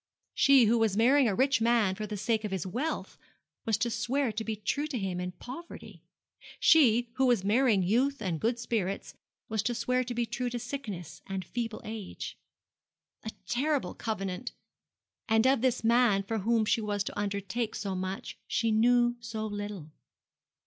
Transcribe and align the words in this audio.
She 0.33 0.65
who 0.65 0.79
was 0.79 0.97
marrying 0.97 1.27
a 1.27 1.35
rich 1.35 1.61
man 1.61 1.93
for 1.93 2.07
the 2.07 2.17
sake 2.17 2.43
of 2.43 2.49
his 2.49 2.65
wealth 2.65 3.19
was 3.67 3.77
to 3.77 3.91
swear 3.91 4.31
to 4.31 4.43
be 4.43 4.55
true 4.55 4.87
to 4.87 4.97
him 4.97 5.19
in 5.19 5.33
poverty. 5.33 6.01
She 6.59 7.11
who 7.17 7.27
was 7.27 7.43
marrying 7.43 7.83
youth 7.83 8.19
and 8.19 8.39
good 8.41 8.57
spirits 8.57 9.13
was 9.47 9.61
to 9.61 9.75
swear 9.75 10.03
to 10.05 10.15
be 10.15 10.25
true 10.25 10.49
to 10.49 10.57
sickness 10.57 11.21
and 11.27 11.45
feeble 11.45 11.81
age. 11.83 12.39
A 13.23 13.29
terrible 13.45 13.93
covenant! 13.93 14.53
And 15.29 15.45
of 15.45 15.61
this 15.61 15.83
man 15.83 16.23
for 16.23 16.39
whom 16.39 16.65
she 16.65 16.81
was 16.81 17.03
to 17.03 17.19
undertake 17.19 17.75
so 17.75 17.93
much 17.93 18.39
she 18.47 18.71
knew 18.71 19.17
so 19.21 19.45
little. 19.45 19.91